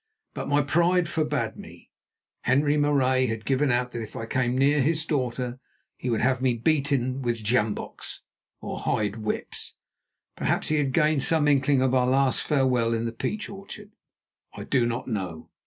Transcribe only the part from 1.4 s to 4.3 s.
me. Henri Marais had given out that if I